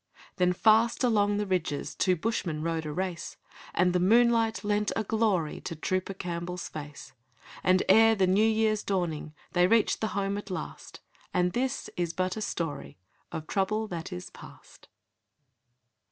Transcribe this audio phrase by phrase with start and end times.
[0.37, 3.37] Then fast along the ridges Two bushmen rode a race,
[3.71, 7.13] And the moonlight lent a glory To Trooper Campbell's face.
[7.63, 11.01] And ere the new year's dawning They reached the home at last;
[11.35, 12.97] And this is but a story
[13.31, 14.87] Of trouble that is past!